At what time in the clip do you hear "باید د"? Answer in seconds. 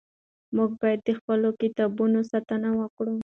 0.81-1.09